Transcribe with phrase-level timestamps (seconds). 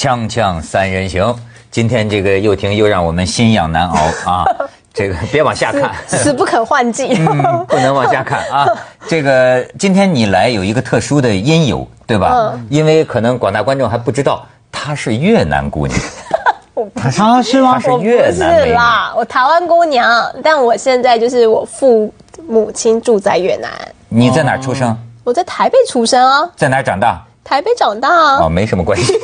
[0.00, 1.36] 锵锵三人行，
[1.70, 4.46] 今天这个又婷又让我们心痒难熬啊！
[4.94, 8.66] 这个别往下看，死不肯换季，嗯，不能往下看啊！
[9.06, 12.58] 这个今天你来有一个特殊的因由，对吧？
[12.70, 16.00] 因为可能广大观众还不知道，她是越南姑娘。
[16.96, 17.74] 她是吗？
[17.74, 20.10] 她是越南是啦，我台湾姑娘，
[20.42, 22.10] 但我现在就是我父
[22.48, 23.70] 母亲住在越南。
[24.08, 24.96] 你在哪儿出生？
[25.24, 27.22] 我在台北出生啊，在哪儿长大？
[27.42, 28.38] 台北长大啊。
[28.44, 29.18] 哦，没什么关系。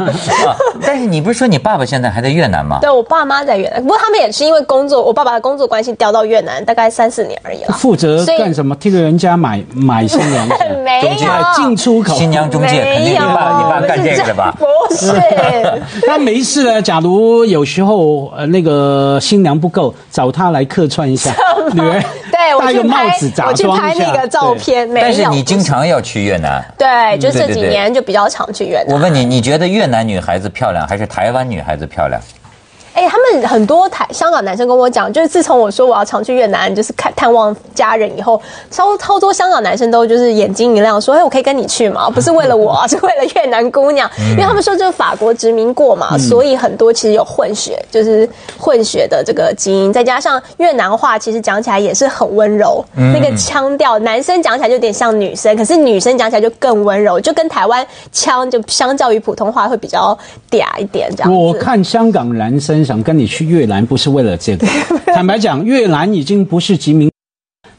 [0.82, 2.78] 但是你不是说你爸爸现在还在越南吗？
[2.80, 7.74] 对我爸妈在越南，不过他们也是因为工作，我爸爸的工作关系调到越南，大概三四年而已了。
[7.74, 8.74] 负责干什么？
[8.76, 10.54] 替人家买买新娘子，
[10.84, 11.08] 没有
[11.56, 14.54] 进出口新娘中介，肯定你爸你爸干这个的吧？
[14.58, 15.12] 不是，
[16.06, 16.82] 那没事的。
[16.82, 21.34] 假如有时候呃那个新娘不够，找他来客串一下，
[21.72, 22.02] 女儿
[22.46, 25.06] 对我戴去拍我去拍那个照片，没有。
[25.06, 26.64] 但是你经常要去越南。
[26.78, 28.86] 对，就这几年就比较常去越南。
[28.88, 32.20] 我问你，你觉得越南女孩子漂亮还是台湾女孩子漂亮？
[32.96, 42.08] 哎、他们很多台香港男生跟我讲，就是自从我说我要常去越南，就是看探望家人以后，超超多香港男生都就是眼睛一亮，说：“哎，我可以跟你去吗？
[42.10, 48.26] 不是为了我， 是为了越南姑娘，因为他们说就是法国殖民过嘛，所以很多其实有混血，就是
[48.58, 60.16] 混血的这个基因，再加上越南话，其实讲起来也是很温柔，那个腔调，男生讲起来就有点像女生，可是女生讲起来就更温柔，就跟台湾腔就相较于普通话会比较
[60.50, 61.36] 嗲一点这样子。
[61.36, 64.66] 我看香港男生想跟你去越南，不是为了这个。
[65.12, 67.10] 坦白讲，越南已经不是殖民，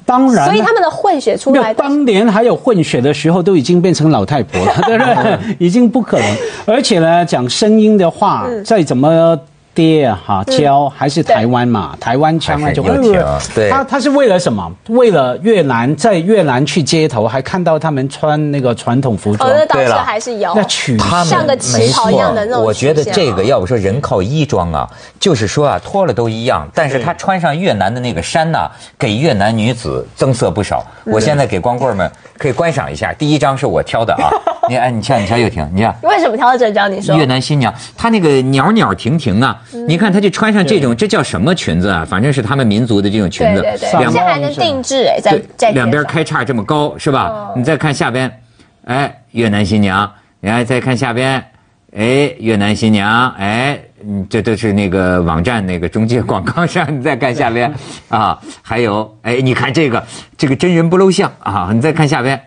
[0.06, 5.56] 当然，所以他们的混血出来当年还有混血的时候，都已经变成老太婆了， 对不对？
[5.66, 6.38] 已经不可能。
[6.66, 9.40] 而且呢，讲声音的话，嗯再怎么
[9.78, 13.70] 爹啊哈教，还是台湾嘛，台湾腔啊就还是有腔对。
[13.70, 14.72] 他他是为了什么？
[14.88, 19.48] 为了越南，在越南去街头，还看到他们穿那个传统服装。
[19.70, 20.04] 对了。
[20.04, 20.52] 还是有。
[20.56, 30.84] 那取他们像个旗袍一样的那种没错我觉得这个啊要不说人靠衣装啊，就是说啊，脱了都一样，但是他穿上越南的那个衫呐、给越南女子增色不少。
[31.04, 32.10] 我现在给光棍们
[32.40, 34.32] 可以观赏一下，第一张是我挑的啊，
[34.68, 35.96] 你哎，你瞧，你瞧，又婷，你看。
[36.02, 36.92] 为什么挑到这张？
[36.92, 37.16] 你说。
[37.16, 42.06] 越南新娘，她那个袅袅婷婷啊，嗯你看她就穿上这种，这叫什么裙子啊？
[42.08, 47.28] 反正是他们民族的这种裙子，对对对，两边还能定制哎，在对在两边开叉这么高是吧？
[47.28, 47.54] 哦。
[47.56, 48.32] 你再看下边，
[48.86, 51.44] 哎，越南新娘，然后再看下边，
[51.96, 57.74] 哎，越南新娘，哎，嗯，这都是那个网站那个中介广告上，你再看下边
[58.10, 60.04] 啊，还有，哎，你看这个
[60.38, 62.40] 这个真人不露相啊，你再看下边，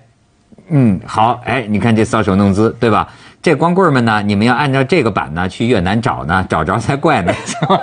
[0.71, 3.09] 嗯，好，哎，你看这搔首弄姿，对吧？
[3.43, 7.33] 这光棍们呢，你们要按照这个版呢去越南找呢，找着才怪呢？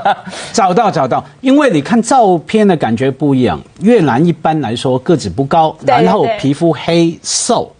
[0.53, 3.59] 找到找到，因为你看照片的感觉不一样。
[3.81, 7.73] 越南一般来说个子不高，然后皮肤黑瘦，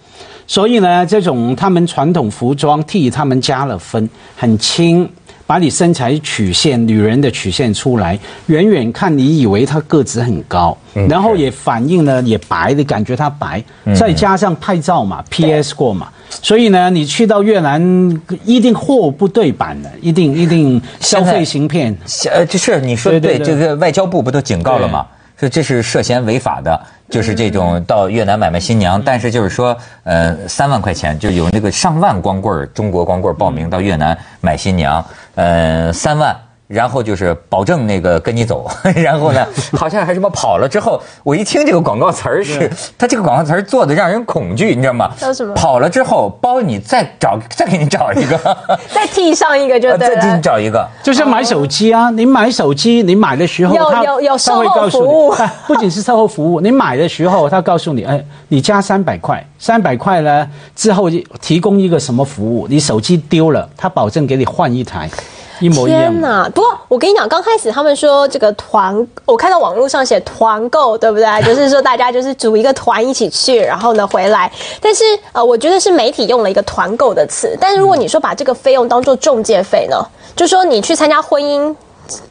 [0.48, 5.08] 所以呢，这种他们传统服装替他们加了分，很轻，
[5.46, 8.18] 把你身材曲线、女人的曲线出来，
[8.48, 10.76] 远远看你以为她个子很高，
[11.08, 13.64] 然后也反映了也白的感觉她白，
[13.96, 16.08] 再加上拍照嘛，PS 过嘛。
[16.30, 17.82] 所以呢，你去到越南
[18.44, 21.96] 一定货不对版的，一定一定消费行骗。
[22.32, 25.06] 呃，这是你说的对，这个外交部不都警告了吗？
[25.40, 26.80] 说这是涉嫌违法的，
[27.10, 35.06] 就是这种到越南买卖新娘，但是就是说，呃，三万块钱就有那个上万光棍儿中国光棍儿报名到越南买新娘，
[35.36, 36.36] 呃，三万。
[36.68, 39.48] 然后就是保证那个跟你走， 然后呢，
[39.78, 45.10] 好像还什么跑了之后，我一听这个广告词儿是，他这个广告词儿做的让人恐惧，你知道吗？
[45.18, 48.38] 叫什么跑了之后包你再找 再给你找一个，
[48.94, 50.42] 再替上一个就对再替你。
[50.42, 50.86] 找一个。
[51.02, 60.46] 就是买手机啊，你买手机，你买的时候有他他会售后告诉服务你，哎不仅是售后服务，你买的时候他告诉你，哎，你加三百块，三百块呢
[60.76, 61.10] 之后
[61.42, 65.10] 提供一个什么服务，你手机丢了，他保证给你换一台，
[65.60, 66.02] 一模一样。
[66.02, 66.50] 天哪！
[66.50, 71.26] 不过我跟你讲，刚开始他们说这个团，我看到网络上写团购，对不对？
[71.44, 74.52] 就是说大家就是组一个团一起去，然后呢回来。
[74.82, 77.58] 但是呃，我觉得是媒体用了一个团购的词。
[77.60, 79.98] 但是如果你说把这个费用当做中介费呢，
[80.36, 81.76] 就说你去参加婚姻。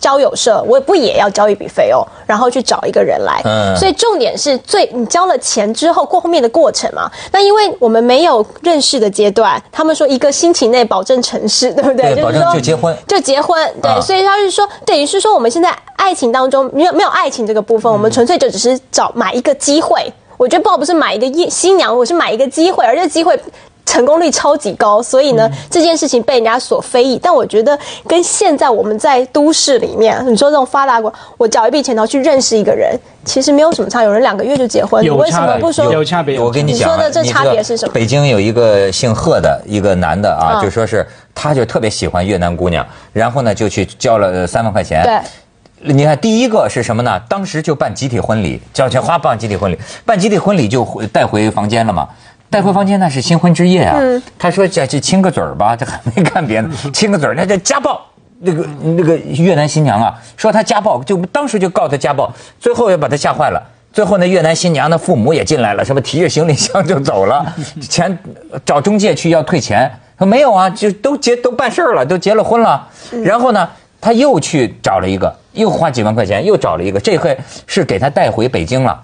[0.01, 3.41] 交友社，我不也要交一笔费用，然后去找一个人来。
[3.45, 7.11] 嗯所以重点是最你交了钱之后过后面的过程嘛。
[7.31, 12.15] 那因为我们没有认识的阶段，他们说一个星期内保证成事，对不对？
[12.15, 20.13] 对保证说就结婚就结婚，对，啊所以他是说，等于是说我们现在爱情当中没有没有爱情这个部分，我们纯粹就只是找买一个机会。
[20.37, 23.39] 我觉得不好不是买一个新新娘，我是买一个机会，而这机会。
[23.87, 27.19] 成功率超级高，所以呢，这件事情被人家所非议。
[27.23, 34.03] 但我觉得跟现在我们在都市里面，你说这种发达国，我缴一笔钱然后去认识一个人，其实没有什么差。
[34.03, 35.93] 有人两个月就结婚，你为什有差别么不说？
[35.93, 45.05] 有差别我跟你讲啊，你说的这差别是什么北京有一个姓贺的一个男的啊，嗯就说是他就特别喜欢越南姑娘，然后呢就去交了三万块钱。
[45.05, 47.19] 对，你看第一个是什么呢？
[47.29, 52.09] 当时就办集体婚礼，交钱花办集体婚礼，办集体婚礼就回带回房间了嘛。
[52.57, 54.01] 带回房间那是新婚之夜啊。
[54.39, 58.01] 他说这这亲个嘴儿吧，这 还没干别的，亲个嘴儿，那叫家暴。
[58.39, 63.63] 那个那个越南新娘啊，说他家暴，就当时就告他家暴，最后也把他吓坏了。
[63.93, 67.55] 最后那越南新娘的父母也进来了，什么提着行李箱就走了，
[67.91, 68.19] 钱
[68.65, 72.89] 找中介去要退钱，说没有啊，就都结都办事儿了，都结了婚了。
[73.23, 73.69] 然后呢，
[74.01, 77.37] 他又去找了一个，又花几万块钱又找了一个，这回
[77.67, 78.99] 是给他带回北京了，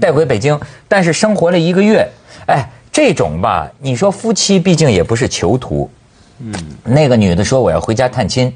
[0.00, 0.58] 带回北京，
[0.88, 2.06] 但是生活了一个月，
[2.46, 5.90] 哎，这种吧，你说夫妻毕竟也不是囚徒，
[6.38, 6.54] 嗯，
[6.84, 8.54] 那个女的说我要回家探亲。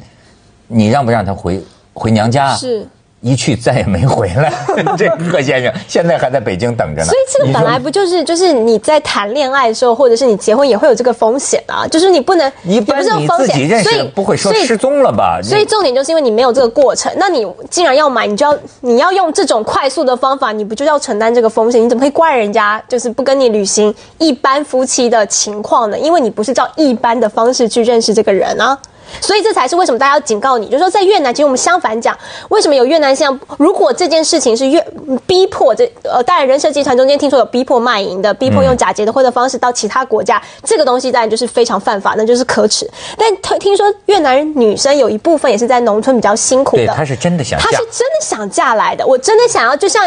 [0.69, 1.61] 你让不让她回
[1.93, 2.55] 回娘家？
[2.55, 2.87] 是，
[3.21, 4.53] 一去再也没回来。
[4.97, 7.09] 这贺先生现在还在北京等着呢。
[7.09, 15.41] 所以这个本来不就是就是你在谈恋爱的时候，或者是你结婚也会有这个风险啊，就是你不能，你不是你自己认识，不会说失踪了吧？
[15.43, 21.85] 所以重点就是因为你没有这个过程，那你既然要买，你就要你要用这种快速的方法，你不就要承担这个风险？
[21.85, 25.99] 你怎么会怪人家就是不跟你履行一般夫妻的情况呢？
[25.99, 28.79] 因为你不是照一般的方式去认识这个人啊。
[29.21, 32.17] 所以这才是为什么大家要警告你，就是说在越南，其实我们相反讲，
[32.49, 34.85] 为什么有越南像如果这件事情是越
[35.27, 42.89] 逼迫这呃，当然人蛇集团中间听说有逼迫卖淫的，逼迫用假结的婚的方式到其他国家，这个东西当然就是非常犯法，那就是可耻。
[43.17, 50.05] 但听听说越南女生有一部分也是在农村比较辛苦的，她是真的想，她是真的想嫁来的，我真的想要，就像。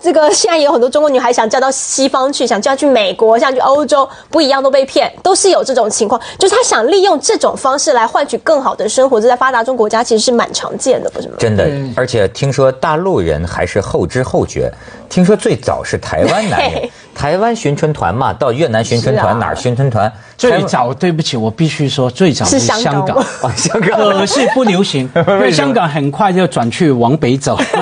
[0.00, 6.20] 这个现在也有很多中国女孩想嫁到西方去，想嫁去美国，想去欧洲，不一样都被骗，都是有这种情况。
[6.38, 11.34] 就是她想利用这种方式来换取更好的生活，这在发达中国家其实是蛮常见的，不是吗？
[11.38, 11.66] 真的，
[11.96, 14.72] 而且听说大陆人还是后知后觉。
[15.08, 20.10] 听说最早是台湾男人，台湾巡春团嘛，到越南巡春团哪儿巡春团？
[20.38, 23.22] 最早对不起，我必须说最早是香港，
[23.56, 27.56] 香港 可是不流行， 因为香港很快就转去往北走，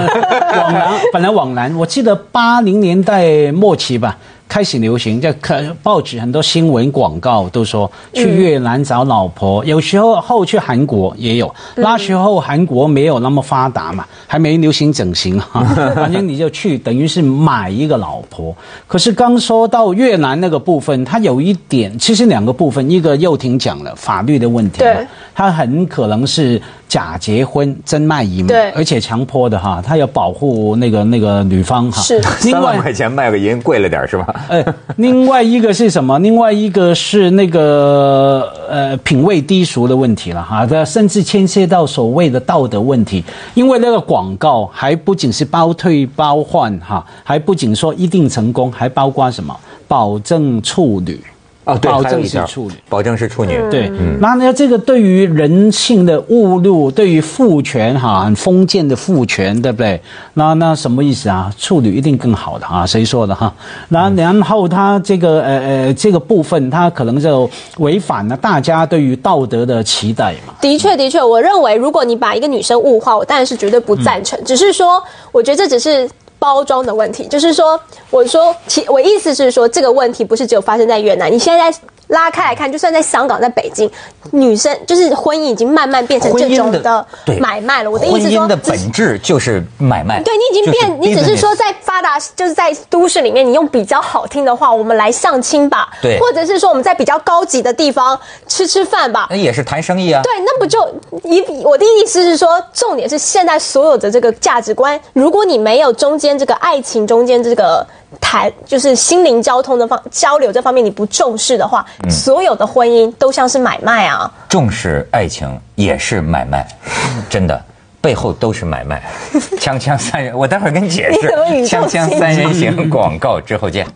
[0.56, 4.16] 往南本来往南，我记得八零年代末期吧。
[4.48, 11.54] 开始流行，在看报纸很多新闻广告都说去越南找老婆，有时候后去韩国也有。
[11.76, 15.62] 那时候韩国没有那么发达嘛，还没流行整形哈，
[15.94, 18.56] 反正你就去，等于是买一个老婆。
[18.86, 26.60] 可是刚说到越南那个部分，它有一点，其实两个部分，一个又婷讲了法律的问题，对，它很可能是。
[26.88, 32.00] 假结婚真卖淫，对，而且强迫的哈，他要保护那个那个女方哈。
[32.00, 34.35] 是， 三万块钱卖个淫贵了点是吧？
[34.49, 34.64] 哎，
[34.96, 36.19] 另外一个是什么？
[36.20, 49.55] 另外一个是那个呃品味低俗的问题了哈，这甚至牵涉到所谓的道德问题，因为那个广告还不仅是包退包换哈，还不仅说一定成功，还包括什么
[49.87, 51.20] 保证处女。
[51.69, 53.61] 哦，对，保证是处女，保证是处女。
[53.70, 60.00] 对，那那，这个对于人性的误入，对于父权哈，很封建的父权，对不对？
[60.32, 61.53] 那那什么意思啊？
[61.59, 62.87] 处女一定更好的啊？
[62.87, 63.53] 谁说的哈？
[63.91, 67.49] 那然后他这个呃呃这个部分，他可能就
[67.81, 70.55] 违反了大家对于道德的期待嘛？
[70.62, 74.43] 的确，的确，我认为如果你把一个女生物化，我当然是绝对不赞成。
[74.43, 76.08] 只是说，我觉得这只是。
[76.38, 77.78] 包装的问题，就是说，
[78.10, 81.72] 我说，其我意思是说，这个问题不是只有发生在越南，你现在。
[82.08, 83.91] 拉开来看，就算在香港、在北京，
[84.32, 87.06] 女生就是婚姻已经慢慢变成这种的
[87.38, 87.91] 买卖了。
[87.91, 90.22] 我的意思说，婚姻的本质就是买卖。
[90.22, 95.88] 对你已经变，你只是说在发达，就是在都市里面，你用比较好听的话，我们来相亲吧。
[96.00, 99.27] 对，或者是说我们在比较高级的地方吃吃饭吧。
[99.31, 100.22] 那也是谈生意啊。
[100.22, 100.81] 对，那不就
[101.24, 107.86] 一我的意思是说，重点是现在所有的这个价值观，如果你没有中间这个爱情中间这个。
[108.20, 114.31] 谈就是心灵交通的方交流这方面你不重视的话，所有的婚姻都像是买卖啊。
[114.48, 116.67] 重视爱情也是买卖，
[117.29, 117.62] 真的
[118.00, 119.03] 背后都是买卖。
[119.60, 121.29] 锵锵三人，我待会儿跟你解释。
[121.67, 123.86] 锵锵三人行广告之后见。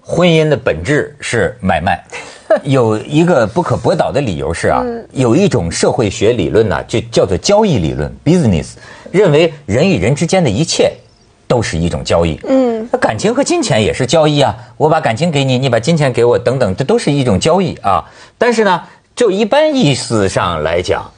[0.00, 2.00] 婚姻的本质是买卖，
[2.62, 4.80] 有一个不可驳倒的理由是啊，
[5.10, 8.74] 有一种社会学理论呢，就叫做交易理论 （business），
[9.10, 10.92] 认为人与人之间的一切。
[11.48, 14.54] 都是一种交易，嗯，那感情和金钱也是交易啊。
[14.76, 18.04] 我把感情给你，你把金钱给我，等等，这都是一种交易啊。
[18.38, 18.82] 但是呢，
[19.14, 21.10] 就一般意思上来讲，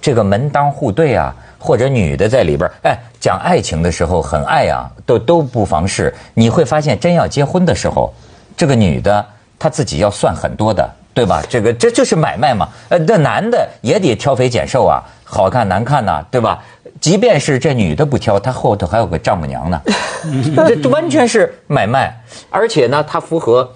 [0.00, 6.14] 这个门当户对啊，或者女的在里边，哎，讲爱情的时候很爱啊，都都不妨事。
[6.34, 8.12] 你会发现，真要结婚的时候，
[8.56, 9.24] 这个女的
[9.58, 11.42] 她自己要算很多的，对吧？
[11.48, 12.68] 这个这就是买卖嘛。
[12.88, 16.62] 呃，那男的也得挑肥拣瘦啊，好看难看呐，对吧？
[17.00, 19.80] 即便是这女的不挑，她后头还有个丈母娘呢，
[20.82, 22.14] 这完全是买卖，
[22.50, 23.68] 而且呢，它符合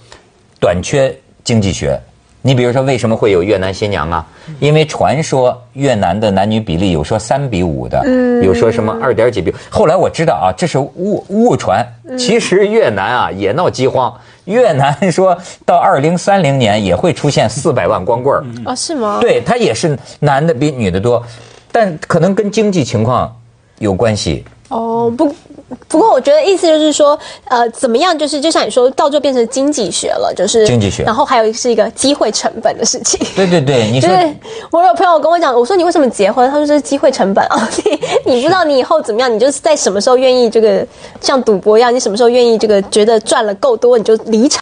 [0.60, 1.14] 短缺
[1.44, 2.00] 经济学。
[2.48, 4.26] 你比如说，为什么会有越南新娘啊？
[4.58, 8.02] 因为传说越南的男女比例有说三比五的，
[8.42, 9.54] 有说什么二点几比。
[9.68, 11.86] 后来我知道啊，这是误误传。
[12.16, 14.10] 其实越南啊也闹饥荒，
[14.46, 15.36] 越南 说
[15.66, 18.42] 到二零三零年也会出现四百万光棍儿。
[18.64, 19.18] 啊，是吗？
[19.20, 21.22] 对，他也是男的比女的多，
[21.70, 23.30] 但可能跟经济情况
[23.78, 24.42] 有关系。
[24.70, 25.34] 哦，不，
[25.86, 33.20] 不过我觉得意思就是说，呃，怎么样，就是就像你说，到最后变成经济学了，就是经济学然后还有是一个机会成本的事情。
[33.36, 34.34] 对对对，你说 就是
[34.70, 36.50] 我有朋友跟我讲，我说你为什么结婚？
[36.50, 37.68] 他说这是机会成本啊，
[38.24, 40.86] 你 你不知道你以后怎么样，你就是在什么时候愿意这个
[41.20, 44.60] 像赌博一样，你什么时候愿意这个觉得赚了够多，你就离场。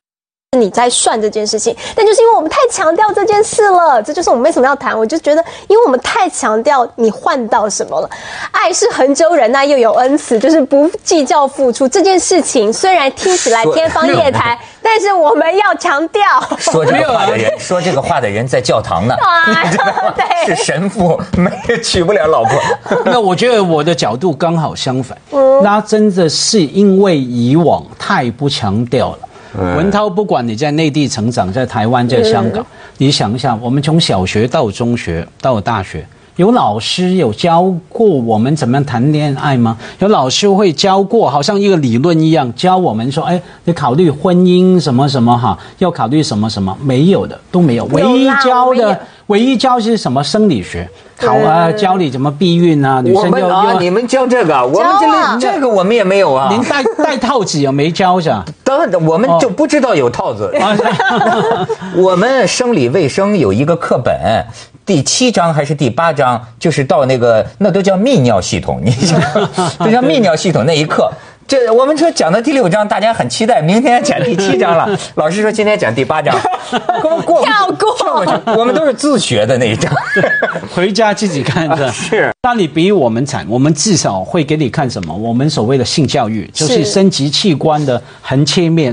[0.60, 4.96] 你在算这件事情，但就是因为我们太强调这件事了，这就是我们为什么要谈。
[4.96, 8.08] 我就觉得，因为我们太强调你换到什么了，
[8.50, 12.72] 爱是恒久忍耐又有恩慈，就是不计较付出这件事情。
[12.72, 16.22] 虽然听起来天方夜谭，但是我们要强调。
[16.58, 20.12] 说这个话的人，说这个话的人在教堂呢， 啊？
[20.16, 20.24] 对
[20.56, 21.50] 是神父，没
[21.82, 22.58] 娶不了老婆。
[23.04, 25.16] 那我觉得我的角度刚好相反，
[25.62, 29.25] 那真的是因为以往太不强调了。
[29.56, 32.64] 文涛，不管你在内地成长，在台湾，在香港，
[32.98, 39.78] 你想一下，我们从小学到中学到大学，有老师有教过我们怎么样谈恋爱吗？
[39.98, 49.00] 有老师会教过，好像一个理论一样，教我们说，哎，你考虑婚姻什么什么哈，要考虑什么什么，没有的都没有，唯一教的。
[49.26, 56.48] 唯一教是什么生理学，考啊，教你怎么避孕啊，女我生要们啊，你们教这个，我们教啊这这个我们也没有啊。
[56.50, 58.44] 您戴戴套子也没教是吧？
[58.62, 60.54] 当然，我们就不知道有套子。
[60.60, 60.76] 啊，
[61.96, 64.14] 我们生理卫生有一个课本，
[64.84, 69.20] 第七章还是第八章，就是到那个那都叫泌尿系统，你想，
[69.84, 71.10] 就叫泌尿系统那一课。
[71.46, 74.88] 这我们说讲到第六章，大家很期待，明天讲第七章了。
[75.14, 76.36] 老师说今天讲第八章，
[77.00, 78.58] 过过跳过跳过去。
[78.58, 79.92] 我们都是自学的那一章。
[80.74, 81.90] 回家自己看着。
[81.92, 85.14] 是，那你比我们惨，我们至少会给你看什么？
[85.14, 88.92] 我们所谓的性教育，就是生殖器官的横切面，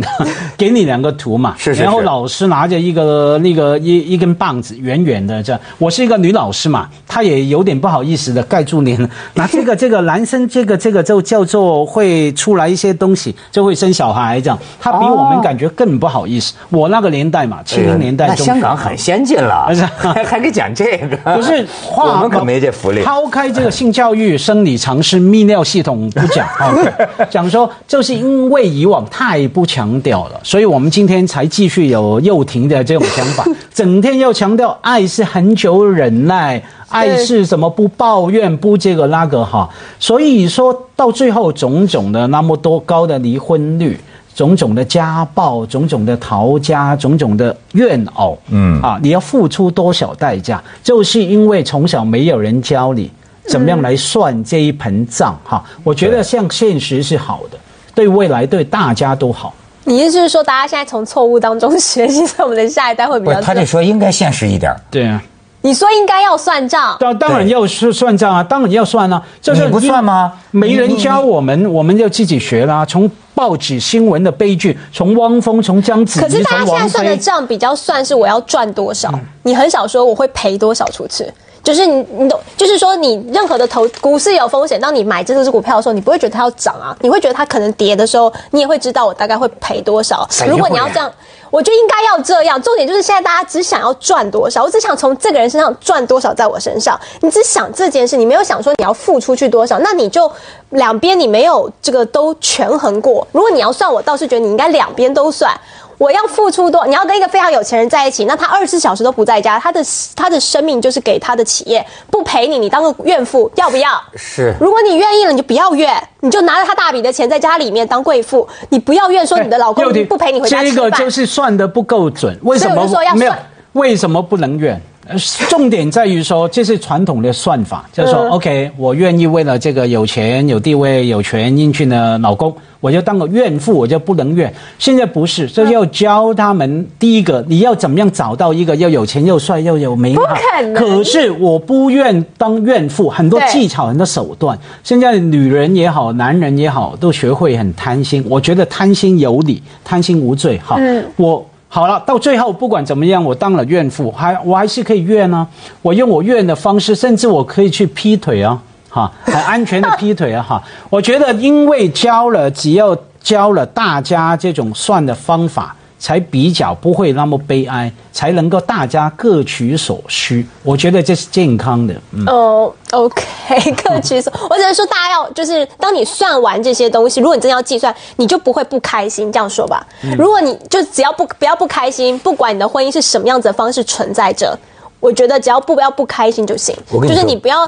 [0.56, 1.56] 给你两个图嘛。
[1.58, 5.60] 是是是然后老师拿着一个那个一一根棒子，远远的这样。
[5.80, 9.10] 我是一个女老师嘛，她也有点不好意思的盖住脸。
[9.34, 14.60] 那这个这个男生这个这个就叫做会出来一些东西，就会生小孩这样。
[14.82, 16.54] 他比我们感觉更不好意思。
[16.70, 23.02] 我那个年代嘛，七零年代那中香港很先进了 是， 还还给讲这个，不是话我们可没这福利。
[23.02, 26.76] 抛开这个性教育、生理常识、泌尿系统不讲啊，
[27.32, 36.62] 讲说就是因为以往太不强调了，所以我们今天才继续有幼婷的这种想法，整天要强调爱是很久忍耐，
[36.94, 39.70] 爱是什么不抱怨、不这个那个哈，
[40.00, 44.00] 所以说到最后种种的那么多高的离婚率。
[44.36, 50.60] 种种的家暴，种种的逃家，种种的怨偶，嗯啊，你要付出多少代价？
[50.82, 53.12] 就是因为从小没有人教你
[53.48, 55.64] 怎么样来算这一盆账哈。
[55.84, 57.58] 我觉得像现实是好的，
[57.94, 59.54] 对未来对大家都好。
[59.84, 64.76] 你意思是说，大家现在从错误当中学习，所以我们的下一代会比较不是，他这说应该现实一点。
[64.90, 65.22] 对啊，
[65.64, 69.24] 你说应该要算账，当当然要是算账啊，当然要算啊。
[69.42, 72.86] 这是不算吗没人教我们，我们就自己学啦。
[72.86, 77.16] 从报纸新闻的悲剧，从汪峰，从章子怡，可是大家现在算的。
[77.16, 79.10] 账比较算是我要赚多少，
[79.44, 81.26] 你很少说我会赔多少出去。
[81.64, 90.28] 就是你，你懂，就是说你任何的投股市有风险，当你买这只股票的时候，你不会觉得它要涨啊，你会觉得它可能跌的时候，你也会知道我大概会赔多少。
[90.46, 91.10] 如果你要这样，
[91.50, 92.62] 我觉得应该要这样。
[92.62, 100.30] 重点就是现在大家只想要赚多少，我只想从这个人身上赚多少在我身上，你只想这件事，你没有想说你要付出去多少，那你就
[100.72, 103.26] 两边你没有这个都权衡过。
[103.32, 105.58] 如果你要算，我倒是觉得你应该两边都算。
[105.98, 109.82] 我要付出多，你要跟一个非常有钱人在一起，那他二十四小时都不在家，他的
[110.16, 113.90] 他的生命就是给他的企业，不陪你，你当个怨妇要不要？
[114.16, 120.76] 是如果你愿意了，你就不要怨，你就拿着他大笔的钱在家里面当贵妇，你不要怨说你的老公不陪你回家吃饭。
[120.76, 123.46] 这个就是算的不够准，为什么说要没有算？
[123.74, 124.82] 为什么不能怨？
[125.06, 125.18] 呃
[125.50, 134.54] 重点在于说，这是传统的算法，就是说、嗯 o k 我愿意为了这个有钱、有地位、有权英俊的老公，我就当个怨妇，我就不能怨。
[134.80, 136.88] 现在不是，这要教他们。
[136.98, 140.22] 第一个，你要怎么样找到一个又有钱又帅又有美好？
[140.22, 144.58] 不可能可是我不愿当怨妇，很多技巧、很多手段。
[144.84, 148.26] 现在女人也好，男人也好，都学会很贪心。
[148.30, 150.58] 我觉得贪心有理，贪心无罪。
[150.66, 151.46] 哈，嗯我。
[151.74, 155.48] 好了，到最后不管怎么样，我当了怨妇，还我还是可以怨呢、
[155.82, 158.62] 我用我怨的方式，甚至我可以去劈腿啊，
[158.92, 160.64] 哈，很安全的劈腿啊，哈。
[160.92, 170.46] 我觉得，因为教了，只要教了大家这种算的方法，才比较不会那么悲哀，才能够大家各取所需。
[170.62, 171.94] 我觉得这是健康的。
[172.12, 173.24] 嗯，哦，OK，
[173.82, 179.88] 各取所，我只能说大家要就是，当你算完这些东西，如果你真的要计算，你就不会不开心，这样说吧。
[180.18, 184.60] 如果你就只要不不要不开心，不管你的婚姻是什么样子的方式存在着。
[185.00, 187.66] 我觉得只要不不要不开心就行，就是我跟你说你不要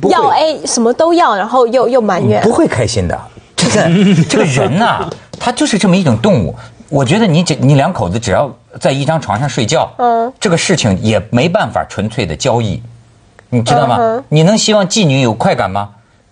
[0.00, 2.52] 不要哎什么都要，然后又又埋怨不。
[2.52, 3.20] 会开心的。
[3.56, 3.88] 这个
[4.28, 6.54] 这个人呐、他就是这么一种动物。
[6.94, 8.48] 我觉得你只你两口子只要
[8.80, 12.80] 在一张床上睡觉，嗯这个事情也没办法纯粹的交易，
[13.50, 13.96] 你知道吗？
[13.98, 15.90] 嗯你能希望妓女有快感吗？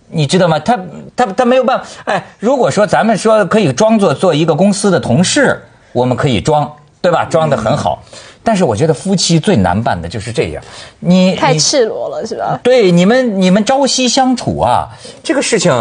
[0.08, 0.60] 你知道吗？
[0.60, 0.78] 他
[1.16, 1.84] 他他没有办法。
[2.04, 5.60] 哎，如果说咱们说可以装作做一个公司的同事，
[5.92, 7.24] 我们可以装，对吧？
[7.24, 8.00] 装的很好。
[8.44, 10.62] 但是我觉得夫妻最难办的就是这样，
[11.00, 12.60] 你太赤裸了，是吧？
[12.62, 14.88] 对，你们你们朝夕相处啊，
[15.24, 15.72] 这个事情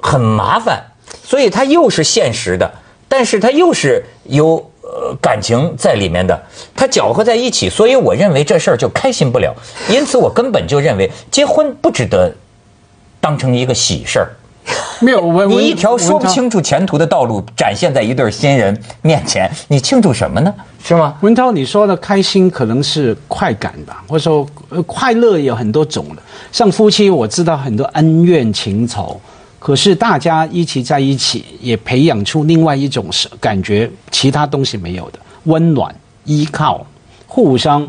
[0.00, 0.82] 很麻烦，
[1.22, 2.70] 所以它又是现实的，
[3.08, 6.40] 但是它又是有呃感情在里面的，
[6.74, 9.54] 它搅和在一起，所以我认为这事儿就开心不了。
[9.88, 12.34] 因此，我根本就认为结婚不值得
[13.20, 14.30] 当成一个喜事儿。
[14.98, 16.26] 没有我你一条说不。
[16.26, 20.52] 清楚前途的道路展现在一对新人面前，你庆祝什么呢？
[20.82, 21.16] 是吗？
[21.20, 26.22] 文涛，你说的开心可能是快感吧，或者说呃快乐有很多种的。
[26.50, 29.20] 像夫妻，我知道很多恩怨情仇，
[29.66, 35.92] 可是大家一起在一起，也培养出另外一种是感觉，其他东西没有的温暖、
[36.22, 36.86] 依靠、
[37.26, 37.84] 互相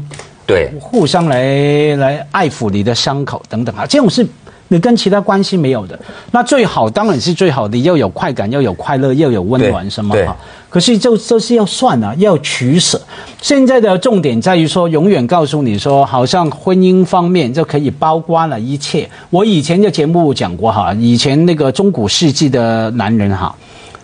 [0.47, 4.27] 对，互相来来爱抚你的伤口等等啊，这种是
[4.69, 5.99] 你跟其他关系没有的。
[6.31, 10.35] 那最好当然是最好的，要有快感，要有快乐，要有温暖什么哈？
[10.69, 13.01] 可是就就是要算啊，要取舍。
[13.41, 19.09] 现在的重点在于说，永远告诉你说，好像婚姻方面就可以包括了一切。
[19.29, 23.55] 我以前的节目讲过哈，以前那个中古世纪的男人哈，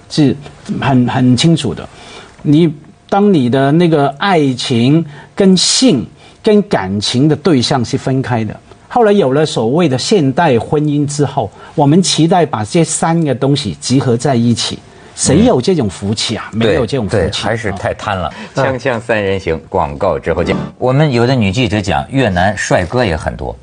[0.09, 0.35] 是
[0.79, 1.87] 很很清楚的。
[2.41, 2.73] 你
[3.09, 6.05] 当你的那个爱情跟性
[6.41, 8.57] 跟感情的对象是分开的。
[8.93, 14.77] 后来有了所谓的现代婚姻之后，我们期待把这三个东西集合在一起。
[15.15, 16.47] 谁有这种福气啊？
[16.53, 18.31] 没有这种福，气，还是啊太贪了。
[18.53, 20.55] 锵锵三人行，广告之后见。
[20.77, 23.55] 我们有的女记者讲，越南帅哥也很多，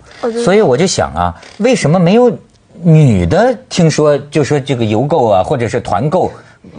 [0.44, 2.36] 所以我就想啊，为什么没有
[2.82, 3.56] 女的？
[3.68, 6.28] 听说就说这个邮购啊，或者是团购，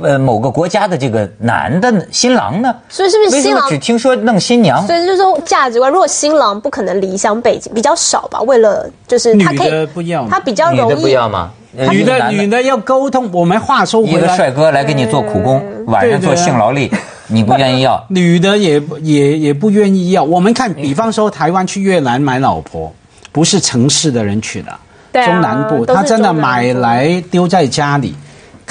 [0.01, 2.75] 呃，某个国家的这个男的新郎呢？
[2.87, 4.85] 所以是不是为什新郎么只听说弄新娘？
[4.85, 8.39] 所以就是说价值观，如果新郎不可能离乡背景，比较少吧。
[8.41, 11.01] 为了就是他可女的以，不要他比较女的容易。
[11.01, 11.51] 不要吗？
[11.77, 13.29] 呃女的女的要沟通。
[13.31, 16.91] 我们话说回来一个帅哥来给你做苦工，晚上做对对啊性劳力，
[17.27, 18.05] 你不愿意要？
[18.09, 20.21] 女的也也也不愿意要。
[20.21, 22.93] 我们看，比方说台湾去越南买老婆，
[23.31, 28.13] 不是城市的人去的，啊中南部，他真的买来丢在家里。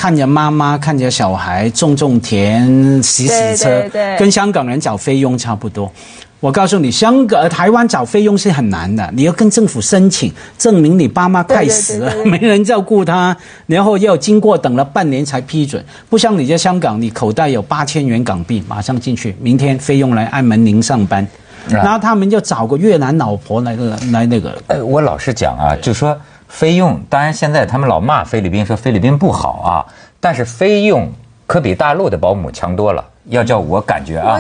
[0.00, 5.92] 看着妈妈，看着小孩，种种田，洗洗车，对对对跟香港人找菲佣差不多。
[6.40, 13.36] 我告诉你，香港、呃台湾找菲佣是很难的，你要跟政府申请，证明你爸妈快死了，对对对对没人照顾他，
[13.66, 15.84] 然后要经过等了半年才批准。
[16.08, 21.28] 不像你在香港，你口袋有八千元港币，马上进去，明天菲佣来按门铃上班，
[21.68, 23.76] 然后他们就找个越南老婆来
[24.10, 24.56] 来那个。
[24.68, 26.18] 呃，我老实讲啊，就说
[26.50, 29.86] 菲佣，当然现在他们老骂菲律宾，说菲律宾不好啊，
[30.20, 31.08] 但是菲佣
[31.46, 33.02] 可比大陆的保姆强多了。
[33.26, 34.38] 要叫我感觉啊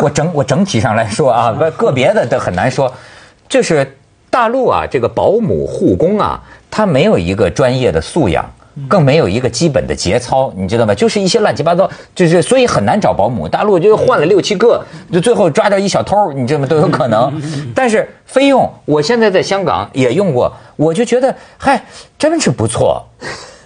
[0.00, 2.90] 我整我整体上来说啊，不个别的都很难说，
[3.48, 3.98] 就是
[4.30, 8.44] 大陆啊，这个保姆护工啊，他没有一个专业的素养。
[8.88, 10.94] 更没有一个基本的节操，你知道吗？
[10.94, 13.48] 就是一些乱七八糟，就是所以很难找保姆。
[13.48, 16.66] 大陆就换了六七个，就最后抓着一小偷，你知道吗？
[16.66, 17.32] 都有可能。
[17.74, 21.84] 但是菲用，我现在在香港也用过，我就觉得嗨，
[22.18, 23.04] 真是不错。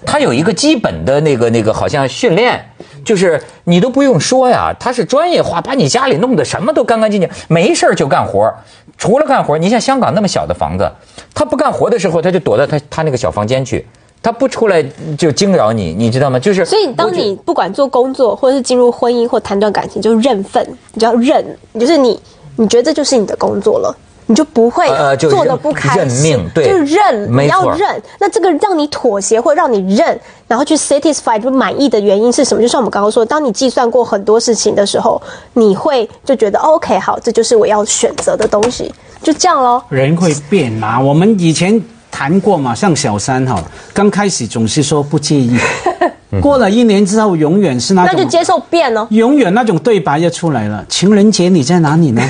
[0.06, 2.62] 他有一个基本的那个那个好像训练，
[3.02, 8.52] 就是你都不用说呀，他是专业化，把你家里弄得什么都干干净净，没事就干活。
[8.98, 10.90] 除了干活，你像香港那么小的房子，
[11.34, 13.86] 他不干活的时候，他就躲到他他那个小房间去，
[14.24, 14.82] 他不出来
[15.18, 16.38] 就惊扰你，你知道吗？
[16.38, 21.44] 就是所以，当你不管做工作，或者是进入婚姻或谈段感情，就认份，你就要认，
[21.78, 22.18] 就是你，
[22.56, 28.02] 你觉得这就是你的工作了，你就不会做的不开认心，命对就认，你要认。
[28.18, 32.62] 那这个让你妥协或让你认，然后去 satisfy 就满意的原因是什么？
[32.62, 35.20] 就像我们刚刚说，当你计算过很多事情的时候，
[35.52, 38.90] 你会就觉得、哦 OK 好，这就是我要选择的东西，
[39.22, 39.84] 就这样咯。
[39.90, 40.98] 人会变嘛。
[40.98, 41.78] 我们以前
[42.14, 43.60] 谈过嘛，像小三哈，
[43.92, 45.58] 刚开始总是说不介意，
[46.40, 49.04] 过了一年之后，永远是那种，那就接受变哦。
[49.10, 50.84] 永远那种对白就出来了。
[50.88, 52.22] 情人节你在哪里呢？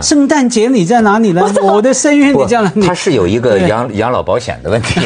[0.00, 1.44] 圣诞节你在哪里呢？
[1.62, 2.86] 我的生日你在哪里？
[2.86, 5.00] 他是有一个养养老保险的问题，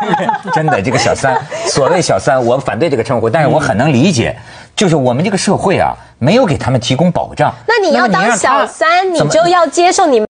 [0.54, 4.34] 真的，这个小三，所谓小三，我反对这个称呼，但是我很能理解，
[4.74, 7.54] 就是我们这个社会啊，没有给他们提供保障。
[7.68, 10.26] 那你要当小三，你就要接受你们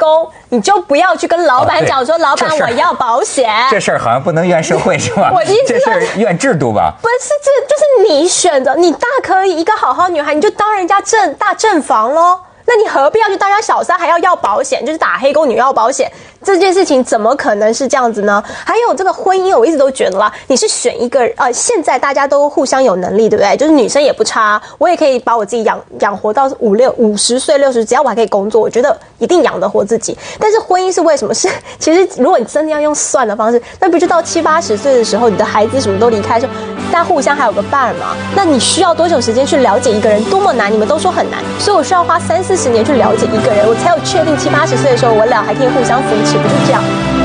[0.00, 3.48] 工，你就不要去跟老板讲说，老板我要保险。
[3.70, 5.30] 这事儿好像不能怨社会 是吧？
[5.32, 6.94] 我的意思这事儿怨制度吧？
[7.02, 12.40] 不是，这就是你选择，你大可以一个好好女孩，你就当人家正大正房喽。
[12.66, 16.10] 那你何必要去当人家小三，还要要保险，就是打黑工你要保险
[16.42, 18.42] 这件事情，怎么可能是这样子呢？
[18.64, 23.56] 还有这个婚姻，我一直都觉得啦，你是选一个呃，现在大家都互相有能力，对不对？
[23.56, 30.16] 就是女生也不差，我也可以把我自己养养活到五六五十岁六十，只要我还可以工作，我觉得一定养得活自己。
[30.38, 31.34] 但是婚姻是为什么？
[31.34, 31.48] 是
[31.78, 36.52] 其实如果你真的要用算的方式，那不就到七八十岁的时候，你的孩子什么都离开的时候，
[36.90, 38.16] 大家互相还有个伴嘛？
[38.34, 40.24] 那你需要多久时间去了解一个人？
[40.24, 40.72] 多么难？
[40.72, 46.82] 你们都说很难，所以我需要花三四十年去了解一个人，我才有确定七八十岁的时候，我俩还可以互相扶持，不是这样？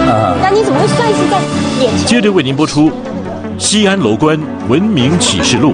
[0.07, 0.35] 啊。
[0.41, 1.39] 那你怎么会算是在
[1.81, 2.05] 眼前？
[2.05, 2.89] 接着为您播出
[3.57, 5.73] 《西安楼观文明启示录》。